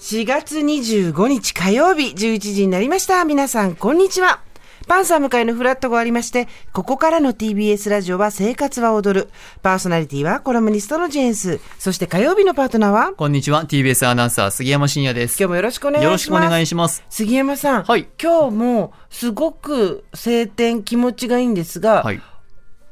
[0.00, 3.22] 4月25日火曜日11時になりました。
[3.26, 4.40] 皆さん、こんにちは。
[4.88, 9.28] パンサー向かいのフラットがありまして、ここからの TBS ラジオは生活は踊る。
[9.60, 11.60] パーソナリティはコラムニストのジェーンス。
[11.78, 13.12] そして火曜日のパートナーは？
[13.12, 13.66] こんにちは。
[13.66, 15.38] TBS アナウンサー、杉山真也です。
[15.38, 16.04] 今日もよろしくお願いします。
[16.04, 17.04] よろしくお願いします。
[17.10, 17.84] 杉山さん。
[17.84, 22.22] はい今日もすごく晴天気持ちがいいんですが、はい。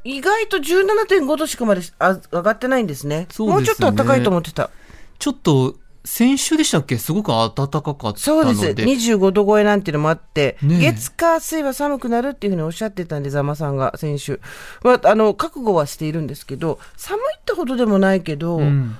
[0.03, 3.25] 意外と17.5度しかまであ上がってないんですね。
[3.31, 4.69] そうですねもうちょっと暖かいと思ってた。
[5.17, 6.97] ちょっと、先週でしたっけ？
[6.97, 8.19] すごく暖かかった。
[8.19, 8.65] そうです。
[8.65, 14.39] 25度超えなんていうのもあって、ねえ月火水は寒くなるっていうふうにおっしゃってたんで、ざまさんが先週。
[14.83, 18.97] まあ、あの、覚悟はしているんですけど、寒いってほどでもないけど、うん。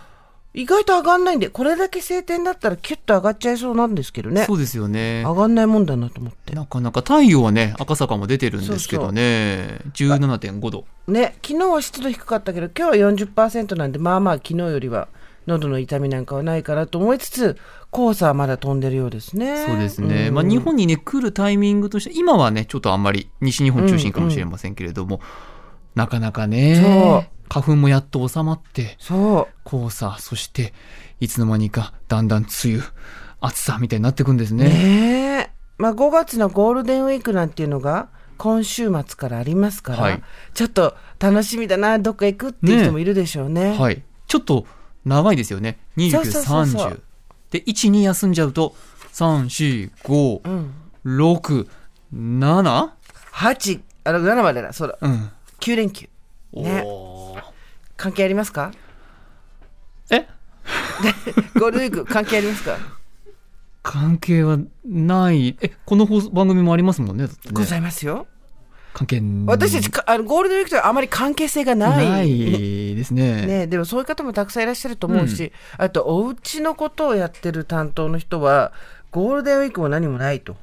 [0.52, 4.56] 意外と上がんないんで、これだけ晴天だったらキュッと上がっちゃいそうなんですけどねそ。
[4.56, 5.22] うですよね。
[5.24, 6.56] 上がんないもんだなと思って。
[6.56, 9.80] なかなか太陽はね、赤坂も出てるんですけどね。
[9.94, 10.86] 17.5度。
[11.08, 15.08] ね、昨日は湿度低かったけど、今日は40%なんで、まあまあ昨日よりは
[15.50, 17.58] 喉の痛みなんかはないかなと思いつつ、
[17.92, 19.66] 黄砂はまだ飛んでるようですね。
[19.66, 20.28] そうですね。
[20.28, 25.20] うんまあ日本にね、来るタイミングとして、今はね、ちょっとあんまり西日本中心かもしれませんけれども、
[25.96, 28.98] なかなかね、花粉もやっと収まって。
[29.66, 30.74] 黄砂、そして、
[31.20, 32.84] いつの間にかだんだん梅雨、
[33.42, 34.70] 暑さみたいになってくんですね。
[34.70, 35.50] ねえ。
[35.78, 43.78] まあ5月のゴールデンウィークなんていうのが今週末からありますから、はいちょっと楽しみだな、どっか行くっていう人もいるでしょうね。
[43.78, 44.04] はい。
[44.28, 44.66] ちょっと
[45.10, 45.78] 長いですよね。
[45.98, 47.02] 29、そうそうそうそう30。
[47.52, 48.76] で、1、2休んじゃうと、
[49.14, 50.74] 3、4、5、うん。
[51.06, 51.68] 6、
[52.14, 52.90] 7?
[53.34, 54.98] 8、あの、7までだ、そうだ。
[55.02, 55.32] うん。
[55.60, 56.08] 9連休。
[56.54, 56.84] ね
[57.98, 58.72] 関係ありますか？
[60.10, 60.26] え？
[61.60, 62.78] ゴールデンウィーク関係ありますか？
[63.84, 65.58] 関係はない。
[65.62, 67.26] え、この放送番組もありますもんね。
[67.26, 68.28] ねございますよ。
[69.00, 72.10] 関係私たちかあのゴールデンウィークとはあまり関係性がない。
[72.10, 73.46] ないですね。
[73.46, 78.74] ね、でもそういう方もたくさんいらっしゃると思うし、あとお家のことをやってる担当の人は
[79.12, 80.58] ゴールデンウィークも何もないと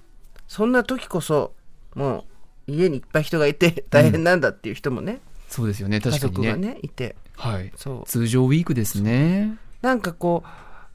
[0.49, 1.55] そんな時こそ
[1.95, 2.25] も
[2.69, 5.97] う家にいっぱい人がいて大変なんだっていう人もね、そうですよね。
[5.97, 6.75] 家確かに族がね。
[6.75, 7.73] ねいてはい。
[7.77, 9.57] そう通常ウィークですね。
[9.81, 10.45] なんかこ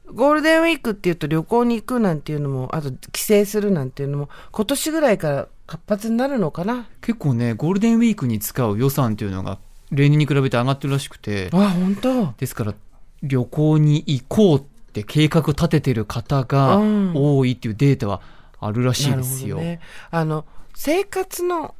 [0.06, 6.86] うゴールデンウィークっていうと旅行に行くなんていうのもあと帰省するなんていうのも今年ぐらいから活発になるのかな？
[7.00, 9.58] 結構ね、ゴールデンウィークに使う予算っていうのが、
[9.90, 12.74] 例年に比べて上がってるらしくて、あ本当ですから、
[13.22, 14.62] 旅行に行こうっ
[14.92, 18.20] て計画立ててる方がうん多いっていうデータは
[18.60, 19.56] あるらしいですよ。
[19.56, 19.80] ほどね。
[20.10, 21.74] あの生活の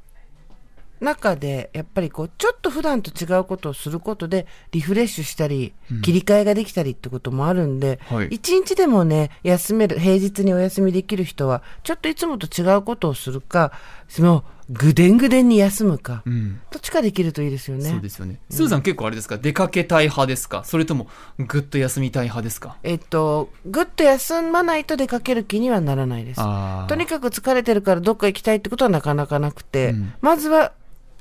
[1.02, 13.72] 中でやっぱりこうちょっと普段と違うことをすることでリフレッシュしたり、切り替えができたりってこともあるんで、はい一日でもね休める平日にお休みできる人はちょっといつもと違うことをするか
[14.08, 16.60] そのぐでんぐでんに休むか、うん。
[16.70, 17.90] どっちかできるといいですよね。
[17.90, 18.38] そうですよね。
[18.48, 19.36] スーさん結構あれですか？
[19.36, 20.62] 出かけたい派ですか？
[20.64, 22.76] それともぐっと休みたい派ですか？
[22.84, 26.40] えっとぐっと休まないと出かける気にはならないです。
[26.88, 30.72] とにかく疲れてるからどっか行きたいってことはなかなかなくて、うんまずは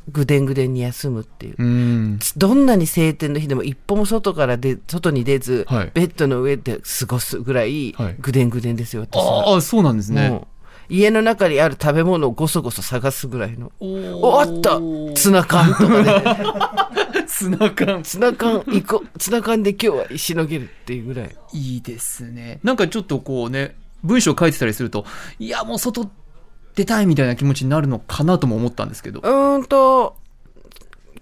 [0.09, 1.56] ぐでんぐでんに休むっていう。
[1.57, 2.19] うん。
[2.38, 9.06] どんなに晴天の日でも一歩も外からで外に出ず、はいベッドの上で過ごすぐらいはいぐでんぐでんですよ。
[9.12, 10.41] ああ、そうなんですね。
[10.89, 13.72] 家の中にある食べ物をごそごそ探すぐらいの。
[13.79, 14.78] おおあった
[15.16, 16.23] ツナ缶とかね。
[17.28, 18.03] ツナ缶。
[18.03, 19.19] ツナ缶行こう。
[19.19, 21.35] ツナ缶で今日はしのげるっていうぐらい。
[21.53, 22.59] いいですね。
[22.63, 25.06] なんかちょっとこうね、文章書いてたりすると、
[25.39, 26.09] いや、もう外
[26.75, 29.23] 出たいみたいな気持ちになるのかなとも思ったんですけどう。
[29.23, 30.17] ーんと、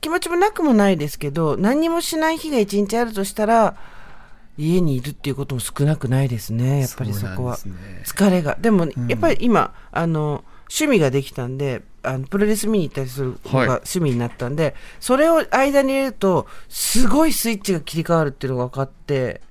[0.02, 3.76] 気持ちもなくもないですけど、何にもしない日が一日あるとしたら、
[4.58, 7.58] 家にいるっていうことも少なくないですね、やっぱりそこは。
[7.58, 8.58] ね疲れが。
[8.60, 19.42] でも、やっぱり今、あの、趣味ができたんで、あのプロレス見に行ったりするのがはい趣味になったんで、それを間に入れると、すごいスイッチが切り替わるっていうのが分かって、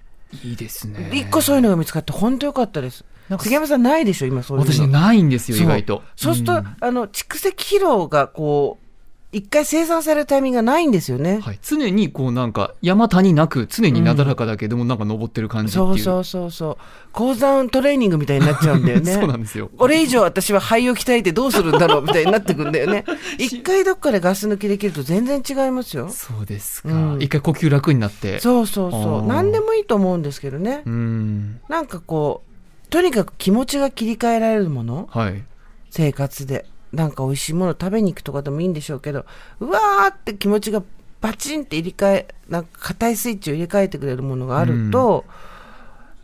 [0.45, 1.11] いいですね。
[1.13, 3.05] 一個そういうのが見つかって、本当よかったです。
[3.37, 4.73] 杉山さんないでしょ、今そういうの。
[4.73, 6.03] 私ね、ないんですよ、意外と。
[6.17, 8.89] そうすると、んあの、蓄積疲労がこう、
[9.31, 11.41] 一回生産されるタイミングがないんですよね。
[11.41, 16.77] はい、常にこうなんか山谷なく常になだらかだけどもなんか登ってる感じっていう、そうそうそうそう。
[17.13, 19.13] 高山トレーニングみたいになっちゃうんだよね。
[19.21, 23.05] そうなんですよこれ以上私は肺を鍛えてどうするんだろうみたいになってくんだよね。
[23.37, 26.09] 一回どっかでガス抜きできると全然違いますよ。
[26.09, 29.27] そうですか、うん一回呼吸楽になってそうそうそう。
[29.27, 30.83] 何でもいいと思うんですけどね。
[30.87, 32.48] うんなんかこう、
[32.91, 35.45] とにかく気持ちが切り替えられるもの、はい。
[35.91, 36.67] 生活で。
[36.93, 39.27] なんか美味しいもの食べに行くとかでもいいんでしょうけど、
[39.61, 40.83] うわーって気持ちが
[41.21, 45.27] バチンって入れ替え、なんか硬いスイッチを入れ替えてくれるものがあると、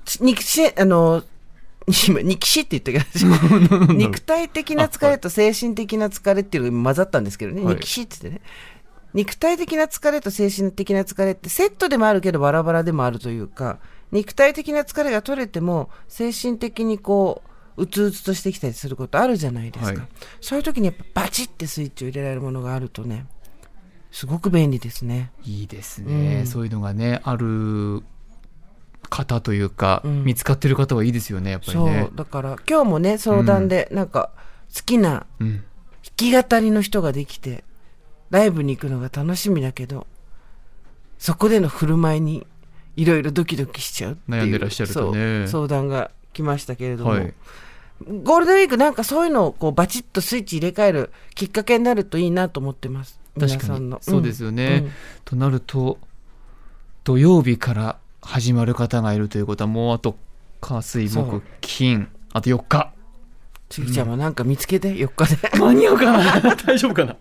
[0.07, 1.23] ち肉し、あの、
[2.09, 3.19] 今、肉しって言ったけ
[3.79, 7.75] ど、肉体的な疲れと精神的な疲れっていうのが今混ざったんですけどね、はい。
[7.75, 8.45] 肉しって言ってね。
[9.13, 13.79] 肉体的な疲れと精神的な疲れってセットでもあるけどバラバラでもあるというか、
[14.13, 17.43] 肉体的な疲れが取れても精神的にこ
[17.77, 20.09] ううつうつとしてきたりすることあるじゃないですか、はい。
[20.41, 23.27] そういう時にやっぱバチってスイッチを入れられるものがあるとね
[24.13, 25.33] すごく便利ですね。
[25.45, 26.47] いいですね、うん。
[26.47, 28.03] そういうのがねある
[29.11, 30.25] 方というか、うん。
[30.25, 34.31] 見つかってる方はいいですよねやっぱりそねうだから今日もね相談でなんか
[34.75, 35.65] 好きなうん。
[36.17, 37.65] 弾き語りの人ができて
[38.31, 40.07] ライブに行くのが楽しみだけど
[41.19, 42.47] そこでの振る舞いに
[42.97, 45.47] いろいろドキドキしちゃうっていう悩んでらっしゃるとね。
[45.47, 47.35] そう相談が来ましたけれども、はい。
[48.07, 53.21] ゴールデンウィークなんかそういうのをこうバチッとスイッチ入れ替えるきっかけになるといいなと思ってます。
[53.37, 53.75] 皆確かに。
[53.75, 53.99] さんの。
[54.01, 54.93] そうですよね、うん。
[55.25, 55.99] となると
[57.05, 60.17] 土曜日から始まる方がいるということはもうあと
[60.61, 62.09] 火水木金。
[62.33, 62.93] あと4日。
[63.69, 65.59] ちぎちゃんもなんか見つけて4日で。
[65.59, 66.55] 間に合うかな。
[66.55, 67.17] 大丈夫かな